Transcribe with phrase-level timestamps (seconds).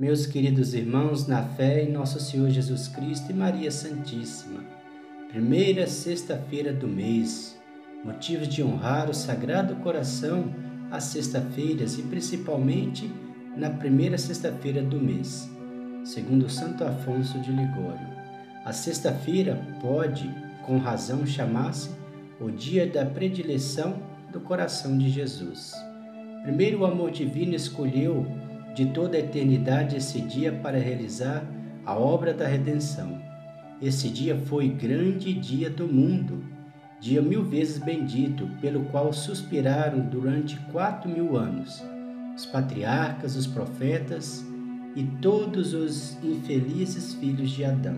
[0.00, 4.62] Meus queridos irmãos, na fé em Nosso Senhor Jesus Cristo e Maria Santíssima,
[5.28, 7.58] primeira sexta-feira do mês,
[8.04, 10.54] motivos de honrar o Sagrado Coração
[10.88, 13.12] às sexta-feiras e principalmente
[13.56, 15.50] na primeira sexta-feira do mês,
[16.04, 18.06] segundo Santo Afonso de Ligório.
[18.64, 20.32] A sexta-feira pode,
[20.64, 21.90] com razão, chamar-se
[22.40, 25.72] o dia da predileção do coração de Jesus.
[26.44, 28.24] Primeiro, o amor divino escolheu
[28.78, 31.44] de toda a eternidade esse dia para realizar
[31.84, 33.20] a obra da redenção.
[33.82, 36.44] Esse dia foi grande dia do mundo,
[37.00, 41.84] dia mil vezes bendito, pelo qual suspiraram durante quatro mil anos
[42.36, 44.46] os patriarcas, os profetas
[44.94, 47.96] e todos os infelizes filhos de Adão.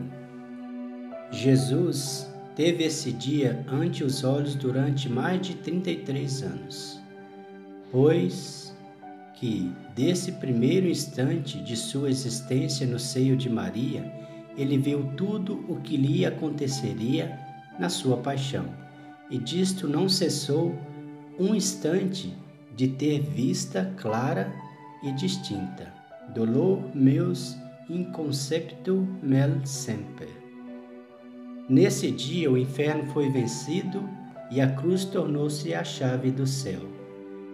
[1.30, 6.98] Jesus teve esse dia ante os olhos durante mais de 33 anos,
[7.92, 8.69] pois
[9.40, 14.04] que, desse primeiro instante de sua existência no seio de Maria,
[14.54, 17.40] ele viu tudo o que lhe aconteceria
[17.78, 18.66] na sua paixão,
[19.30, 20.78] e disto não cessou
[21.38, 22.36] um instante
[22.76, 24.52] de ter vista clara
[25.02, 25.90] e distinta.
[26.34, 27.56] Dolor meus
[27.88, 30.28] inconcepto mel semper.
[31.66, 34.06] Nesse dia o inferno foi vencido
[34.50, 36.80] e a cruz tornou-se a chave do céu.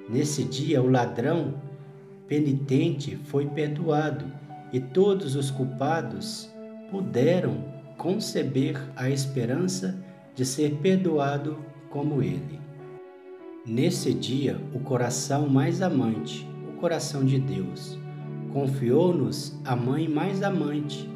[0.09, 1.55] Nesse dia o ladrão
[2.29, 4.25] penitente foi perdoado
[4.73, 6.53] e todos os culpados
[6.91, 7.65] puderam
[7.97, 9.99] conceber a esperança
[10.35, 12.61] de ser perdoado como ele.
[13.65, 17.99] Nesse dia, o coração mais amante, o coração de Deus,
[18.53, 21.09] confiou-nos a mãe mais amante,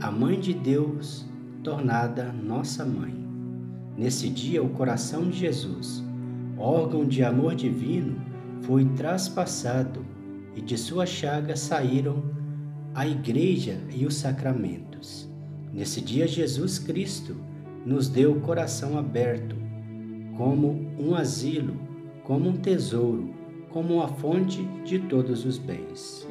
[0.00, 1.26] a mãe de Deus,
[1.62, 3.14] tornada nossa mãe.
[3.96, 6.04] Nesse dia, o coração de Jesus,
[6.58, 8.20] órgão de amor divino,
[8.62, 10.04] foi traspassado
[10.56, 12.24] e de sua chaga saíram
[12.94, 15.28] a igreja e os sacramentos.
[15.72, 17.36] Nesse dia, Jesus Cristo
[17.84, 19.54] nos deu o coração aberto,
[20.36, 21.78] como um asilo,
[22.24, 23.34] como um tesouro,
[23.68, 26.26] como uma fonte de todos os bens.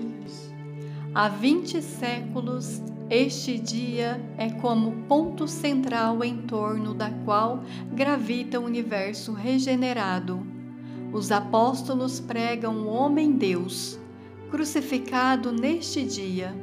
[1.13, 8.65] Há vinte séculos, este dia é como ponto central em torno da qual gravita o
[8.65, 10.45] universo regenerado.
[11.13, 13.99] Os apóstolos pregam o homem-deus,
[14.55, 16.55] crucificado neste dia.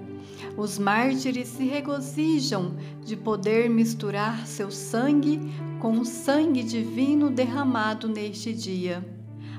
[0.57, 5.39] Os mártires se regozijam de poder misturar seu sangue
[5.79, 9.07] com o sangue divino derramado neste dia.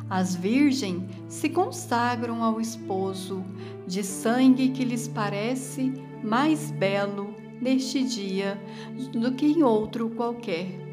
[0.09, 3.43] As virgens se consagram ao esposo,
[3.85, 5.93] de sangue que lhes parece
[6.23, 8.59] mais belo neste dia
[9.11, 10.83] do que em outro qualquer.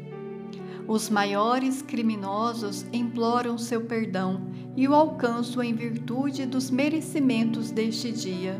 [0.87, 8.59] Os maiores criminosos imploram seu perdão e o alcançam em virtude dos merecimentos deste dia.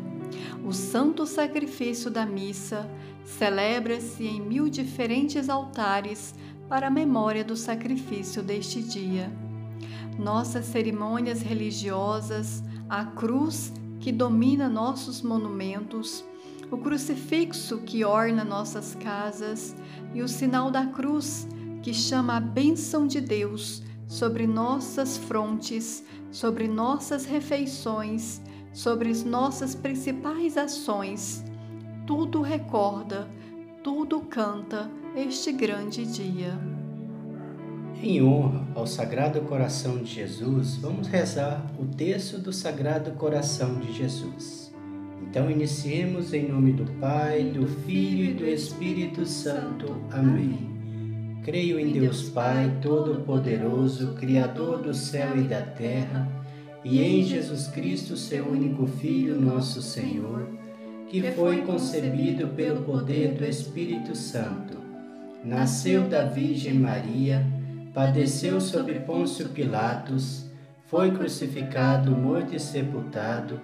[0.66, 2.90] O santo sacrifício da missa
[3.26, 6.34] celebra-se em mil diferentes altares
[6.68, 9.32] para a memória do sacrifício deste dia.
[10.18, 16.24] Nossas cerimônias religiosas, a cruz que domina nossos monumentos,
[16.70, 19.76] o crucifixo que orna nossas casas
[20.14, 21.48] e o sinal da cruz
[21.82, 28.42] que chama a bênção de Deus sobre nossas frontes, sobre nossas refeições,
[28.74, 31.42] sobre as nossas principais ações.
[32.06, 33.26] Tudo recorda,
[33.82, 36.60] tudo canta este grande dia.
[38.04, 43.94] Em honra ao Sagrado Coração de Jesus, vamos rezar o texto do Sagrado Coração de
[43.94, 44.74] Jesus.
[45.22, 49.96] Então, iniciemos em nome do Pai, do Filho e do Espírito Santo.
[50.12, 50.81] Amém.
[51.44, 56.30] Creio em Deus Pai Todo-Poderoso, Criador do céu e da terra,
[56.84, 60.48] e em Jesus Cristo, seu único Filho, nosso Senhor,
[61.10, 64.78] que foi concebido pelo poder do Espírito Santo.
[65.44, 67.44] Nasceu da Virgem Maria,
[67.92, 70.46] padeceu sob Pôncio Pilatos,
[70.86, 73.60] foi crucificado, morto e sepultado,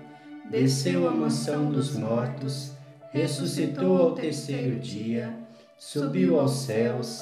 [0.49, 2.71] desceu à mansão dos mortos,
[3.11, 5.31] ressuscitou ao terceiro dia,
[5.77, 7.21] subiu aos céus,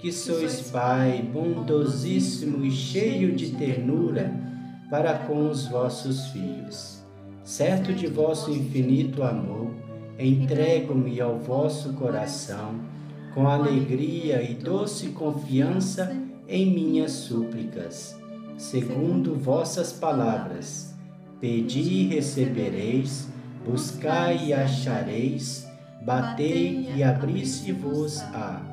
[0.00, 4.32] que sois Pai bondosíssimo e cheio de ternura
[4.88, 7.04] para com os vossos filhos.
[7.44, 9.70] Certo de vosso infinito amor,
[10.18, 12.80] entrego-me ao vosso coração
[13.34, 16.16] com alegria e doce confiança
[16.48, 18.18] em minhas súplicas.
[18.56, 20.94] Segundo vossas palavras,
[21.40, 23.28] pedi e recebereis,
[23.64, 25.68] buscai e achareis,
[26.02, 28.69] batei e abri-se-vos-á.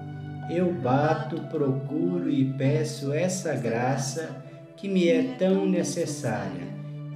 [0.50, 4.44] Eu bato, procuro e peço essa graça
[4.78, 6.68] que me é tão necessária.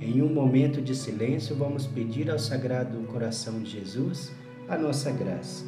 [0.01, 4.31] Em um momento de silêncio, vamos pedir ao Sagrado Coração de Jesus
[4.67, 5.63] a nossa graça.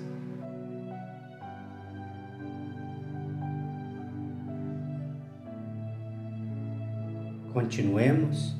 [7.53, 8.55] Continuemos,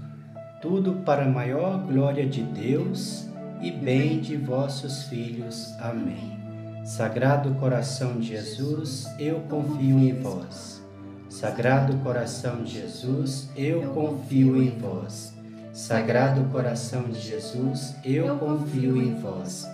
[0.62, 3.28] tudo para a maior glória de Deus
[3.60, 5.74] e bem de vossos filhos.
[5.80, 6.43] Amém.
[6.84, 10.84] Sagrado coração de Jesus, eu confio em vós.
[11.30, 15.34] Sagrado coração de Jesus, eu confio em vós.
[15.72, 19.66] Sagrado coração de Jesus, eu confio em vós.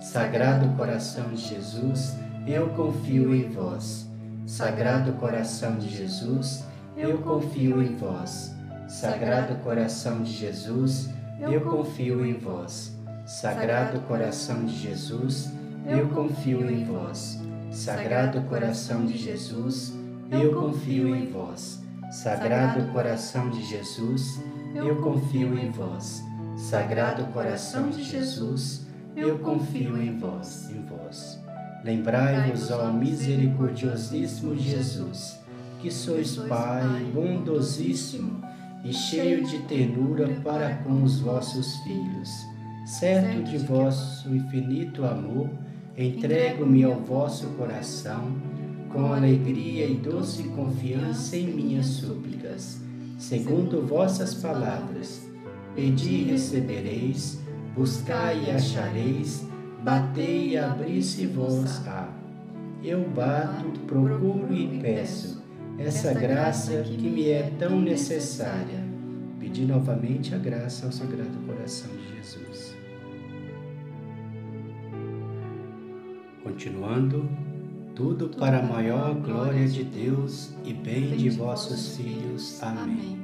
[0.00, 2.16] Sagrado coração de Jesus,
[2.48, 4.10] eu confio em vós.
[4.44, 6.64] Sagrado coração de Jesus,
[6.96, 8.52] eu confio em vós.
[8.88, 12.92] Sagrado coração de Jesus, eu confio em vós.
[13.24, 15.65] Sagrado coração de Jesus, eu
[16.08, 17.40] confio em vós.
[17.70, 19.94] Sagrado coração de Jesus,
[20.30, 21.80] eu confio em vós.
[22.10, 24.40] Sagrado coração de Jesus,
[24.74, 26.24] eu confio em vós.
[26.56, 31.38] Sagrado coração de Jesus, eu confio em vós, em vós.
[31.84, 35.38] Lembrai-vos, ó misericordiosíssimo Jesus,
[35.80, 36.82] que sois Pai
[37.14, 38.42] bondosíssimo
[38.84, 42.30] e cheio de ternura para com os vossos filhos.
[42.86, 45.50] Certo de vosso infinito amor,
[45.96, 48.32] entrego-me ao vosso coração,
[48.92, 52.80] com alegria e doce confiança em minhas súplicas.
[53.18, 55.26] Segundo vossas palavras,
[55.74, 57.40] pedi e recebereis,
[57.74, 59.46] buscai e achareis,
[59.82, 62.08] batei e abri-se-vos-á.
[62.82, 65.42] Eu bato, procuro e peço
[65.78, 68.84] essa graça que me é tão necessária.
[69.38, 72.74] Pedi novamente a graça ao Sagrado Coração de Jesus.
[76.46, 77.28] Continuando,
[77.92, 82.62] tudo para a maior glória de Deus e bem de vossos filhos.
[82.62, 83.20] Amém.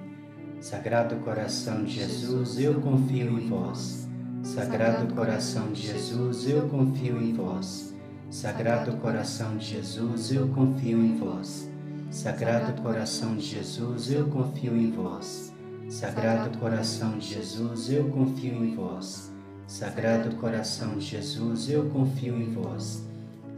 [0.61, 4.09] Sagrado coração de Jesus, eu confio em vós.
[4.43, 7.95] Sagrado coração de Jesus, eu confio em vós.
[8.29, 11.71] Sagrado coração de Jesus, eu confio em vós.
[12.11, 15.53] Sagrado coração de Jesus, eu confio em vós.
[15.89, 19.31] Sagrado coração de Jesus, eu confio em vós.
[19.69, 23.12] Sagrado coração de Jesus, eu confio em vós.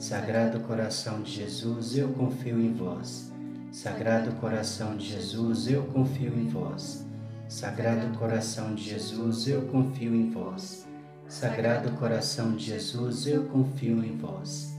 [0.07, 3.33] Sagrado coração de Jesus, eu confio em vós.
[3.73, 7.07] Sagrado coração de Jesus, eu confio em vós.
[7.49, 10.87] Sagrado coração de Jesus, eu confio em vós.
[11.27, 14.75] Sagrado coração de Jesus, eu confio em vós.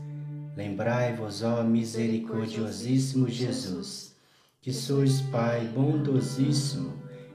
[0.55, 4.15] Lembrai-vos, ó misericordiosíssimo Jesus,
[4.61, 6.93] que sois Pai bondosíssimo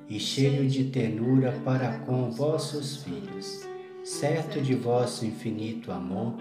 [0.08, 3.66] e cheio de ternura para com vossos filhos.
[4.04, 6.36] Certo de vosso infinito amor,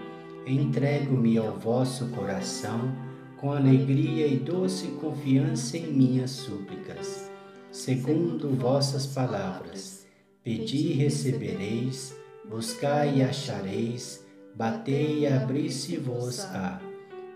[0.46, 2.92] entrego-me ao vosso coração
[3.38, 7.30] com alegria e doce confiança em minhas súplicas.
[7.70, 10.06] Segundo vossas palavras,
[10.42, 12.14] pedi e recebereis,
[12.48, 16.80] buscai e achareis, batei e abri-se-vos-á.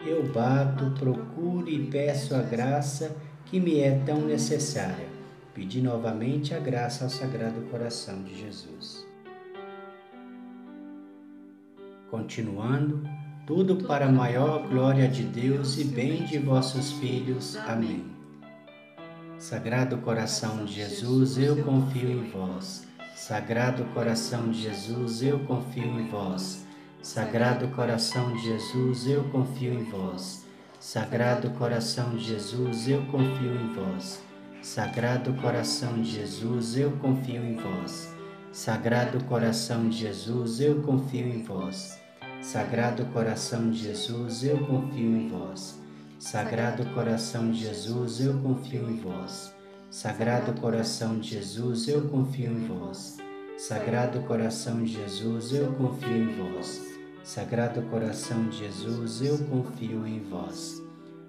[0.07, 5.09] Eu bato, procuro e peço a graça que me é tão necessária.
[5.55, 9.14] Pedi novamente a graça ao Sagrado Coração de Jesus.
[12.15, 13.03] Continuando,
[13.45, 17.57] tudo para a maior glória de Deus e bem de vossos filhos.
[17.67, 18.05] Amém.
[19.37, 22.87] Sagrado coração de Jesus, eu confio em vós.
[23.17, 26.65] Sagrado coração de Jesus, eu confio em vós.
[27.03, 30.47] Sagrado coração de Jesus, eu confio em vós.
[30.79, 34.23] Sagrado coração de Jesus, eu confio em vós.
[34.63, 38.15] Sagrado coração de Jesus, eu confio em vós.
[38.53, 42.04] Sagrado coração de Jesus, eu confio em vós.
[42.45, 45.81] Sagrado coração de Jesus, eu confio em vós.
[46.19, 49.55] Sagrado coração de Jesus, eu confio em vós.
[49.91, 53.17] Sagrado coração de Jesus, eu confio em vós.
[53.57, 56.83] Sagrado coração de Jesus, eu confio em vós.
[57.25, 60.83] Sagrado coração de Jesus, eu confio em vós.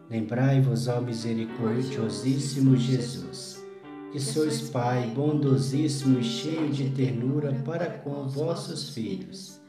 [0.09, 3.63] Lembrai-vos, ó misericordiosíssimo Jesus,
[4.11, 9.63] que sois Pai bondosíssimo e cheio de ternura para com vossos filhos.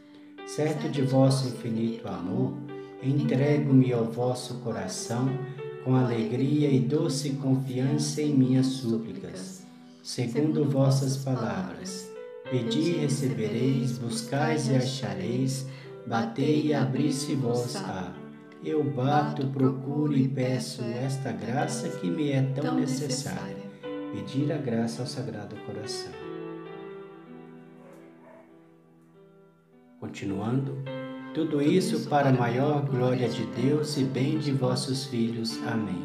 [0.57, 2.55] Certo de vosso infinito amor,
[3.03, 5.29] entrego-me ao vosso coração
[5.85, 9.67] com alegria e doce confiança em minhas súplicas.
[10.03, 12.11] Segundo vossas palavras,
[12.51, 15.67] pedi e recebereis, buscais e achareis
[16.07, 18.15] batei e abri-se-vos-á.
[18.65, 23.67] Eu bato, procuro e peço esta graça que me é tão necessária.
[24.11, 26.26] Pedir a graça ao Sagrado Coração.
[30.07, 30.79] Continuando,
[31.35, 35.59] tudo isso para a maior glória de Deus e bem de vossos filhos.
[35.67, 36.05] Amém.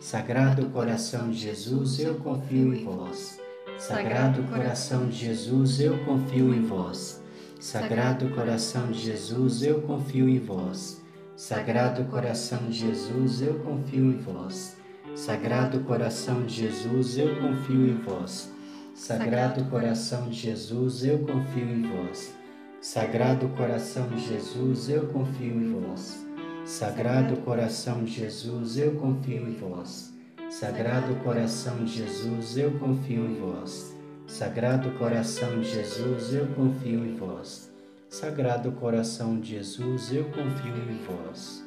[0.00, 3.40] Sagrado coração de Jesus, eu confio em vós.
[3.78, 7.22] Sagrado coração de Jesus, eu confio em vós.
[7.60, 11.00] Sagrado coração de Jesus, eu confio em vós.
[11.36, 14.76] Sagrado coração de Jesus, eu confio em vós.
[15.14, 18.52] Sagrado coração de Jesus, eu confio em vós.
[18.92, 22.36] Sagrado coração de Jesus, eu confio em vós.
[22.80, 26.24] Sagrado coração de Jesus, eu confio em vós.
[26.64, 30.12] Sagrado coração de Jesus, eu confio em vós.
[30.50, 33.94] Sagrado coração de Jesus, eu confio em vós.
[34.26, 37.72] Sagrado coração de Jesus, eu confio em vós.
[38.08, 41.64] Sagrado coração de Jesus, eu confio em vós.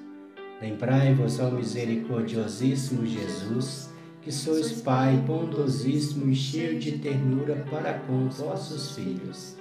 [0.62, 3.90] Lembrai-vos, ó misericordiosíssimo Jesus,
[4.22, 9.59] que sois Pai bondosíssimo e cheio de ternura para com vossos filhos.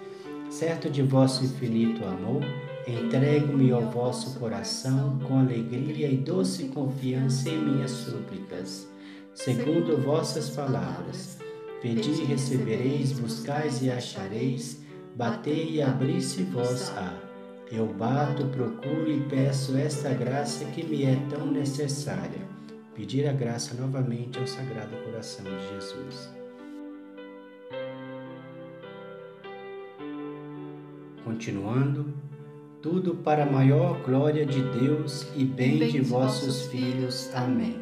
[0.58, 2.42] Certo de vosso infinito amor,
[2.84, 8.88] entrego-me ao vosso coração com alegria e doce confiança em minhas súplicas,
[9.32, 11.38] segundo vossas palavras
[11.80, 14.80] Pedi e recebereis, buscais e achareis,
[15.14, 17.14] batei e abri-se-vos-á.
[17.70, 22.48] Eu bato, procuro e peço esta graça que me é tão necessária.
[22.96, 26.37] Pedir a graça novamente ao Sagrado Coração de Jesus.
[31.28, 32.14] Continuando,
[32.80, 37.30] tudo para a maior glória de Deus e bem, bem de vossos filhos.
[37.34, 37.78] Amém.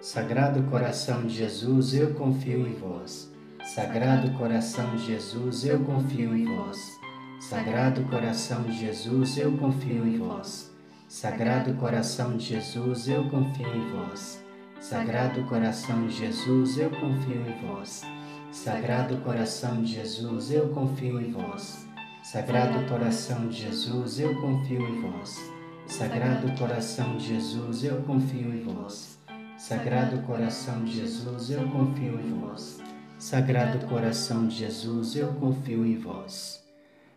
[0.00, 3.30] Sagrado coração de Jesus, eu confio em vós.
[3.62, 6.98] Sagrado coração de Jesus, eu confio em vós.
[7.40, 10.74] Sagrado coração de Jesus, eu confio em vós.
[11.08, 14.42] Sagrado coração de Jesus, eu confio em vós.
[14.80, 18.02] Sagrado coração de Jesus, eu confio em vós.
[18.50, 21.89] Sagrado coração de Jesus, eu confio em vós.
[22.22, 25.40] Sagrado coração de Jesus, eu confio em vós.
[25.86, 29.18] Sagrado coração de Jesus, eu confio em vós.
[29.56, 32.78] Sagrado coração de Jesus, eu confio em vós.
[33.18, 36.62] Sagrado coração de Jesus, eu confio em vós.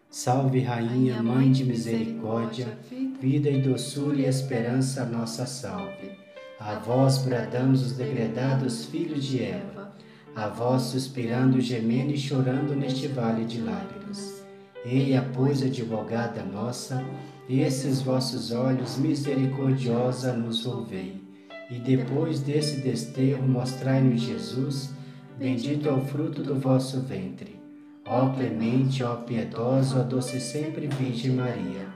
[0.09, 2.77] Salve, Rainha, Mãe de Misericórdia,
[3.19, 6.11] vida e doçura e esperança, nossa salve.
[6.57, 9.93] A vós bradamos os degredados filhos de Eva,
[10.33, 14.42] a vós suspirando, gemendo e chorando neste vale de lágrimas.
[14.85, 17.03] Eia, pois, advogada nossa,
[17.49, 21.23] esses vossos olhos misericordiosa nos volvei
[21.73, 24.93] e depois desse desterro mostrai-nos Jesus,
[25.39, 27.59] bendito é o fruto do vosso ventre.
[28.05, 31.87] Ó clemente, ó piedosa, ó doce sempre Virgem Maria,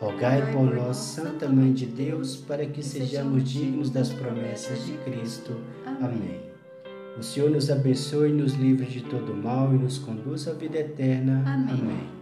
[0.00, 5.56] rogai por nós, Santa Mãe de Deus, para que sejamos dignos das promessas de Cristo.
[5.86, 6.40] Amém.
[7.16, 10.78] O Senhor nos abençoe e nos livre de todo mal e nos conduz à vida
[10.78, 11.42] eterna.
[11.46, 12.21] Amém.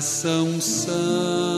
[0.00, 1.53] Santo, tu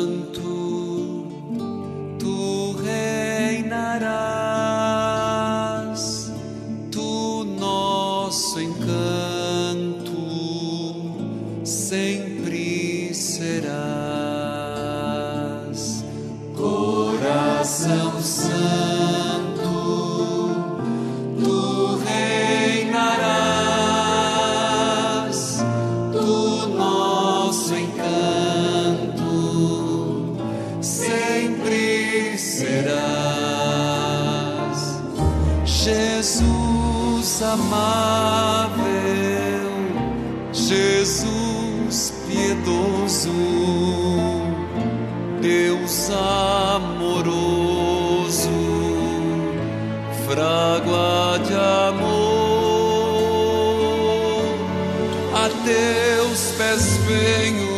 [55.46, 57.70] a teus pés venho,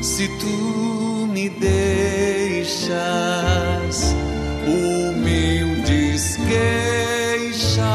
[0.00, 2.76] se tu me deixas
[4.64, 6.36] humildes
[7.66, 7.88] queixas,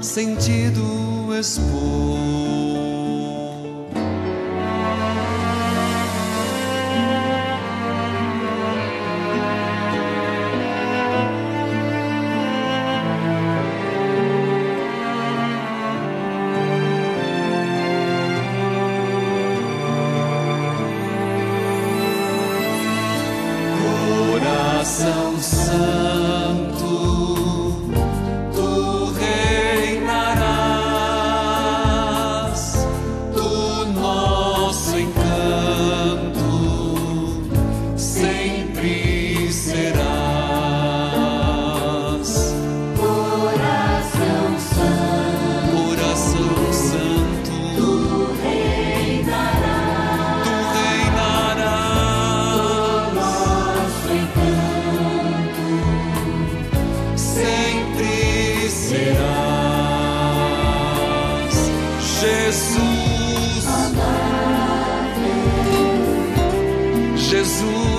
[0.00, 2.63] sentido expor.
[24.94, 26.03] coração santo.
[67.44, 67.93] Jesus.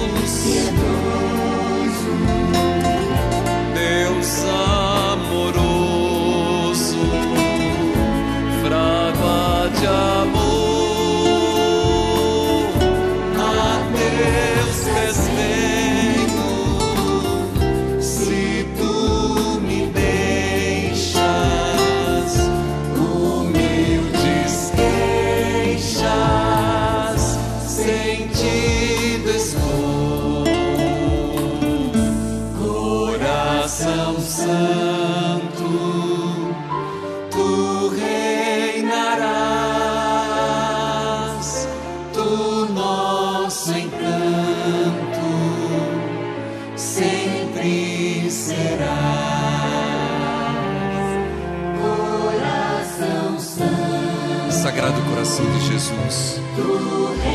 [55.76, 56.40] Jesus.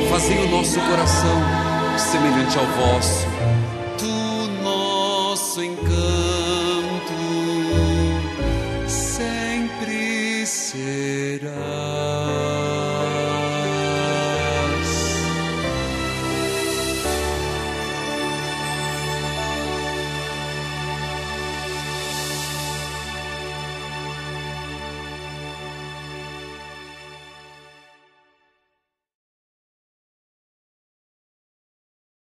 [0.08, 1.42] Fazei o nosso coração
[1.98, 3.26] semelhante ao vosso